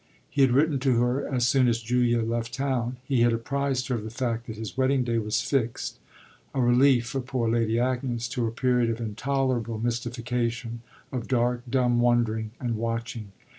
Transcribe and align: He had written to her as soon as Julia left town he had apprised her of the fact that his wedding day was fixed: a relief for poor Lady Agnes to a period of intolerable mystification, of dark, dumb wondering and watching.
He 0.31 0.41
had 0.41 0.49
written 0.49 0.79
to 0.79 0.93
her 0.99 1.27
as 1.31 1.47
soon 1.47 1.67
as 1.67 1.79
Julia 1.79 2.23
left 2.23 2.55
town 2.55 2.97
he 3.03 3.21
had 3.21 3.33
apprised 3.33 3.87
her 3.89 3.93
of 3.93 4.03
the 4.03 4.09
fact 4.09 4.47
that 4.47 4.57
his 4.57 4.75
wedding 4.75 5.03
day 5.03 5.19
was 5.19 5.41
fixed: 5.43 5.99
a 6.55 6.59
relief 6.61 7.05
for 7.05 7.21
poor 7.21 7.47
Lady 7.47 7.77
Agnes 7.79 8.27
to 8.29 8.47
a 8.47 8.51
period 8.51 8.89
of 8.89 8.99
intolerable 8.99 9.77
mystification, 9.77 10.81
of 11.11 11.27
dark, 11.27 11.61
dumb 11.69 11.99
wondering 11.99 12.49
and 12.59 12.77
watching. 12.77 13.31